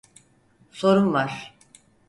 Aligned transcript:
Sorum 0.71 1.13
var. 1.13 1.57